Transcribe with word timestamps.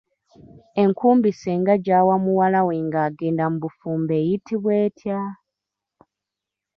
Enkumbi 0.81 1.29
ssenga 1.33 1.73
gyawa 1.85 2.15
muwala 2.23 2.59
we 2.67 2.75
ng'agenda 2.85 3.43
mu 3.51 3.57
bufumbo 3.63 4.11
eyitibwa 4.21 4.71
etya? 4.85 5.19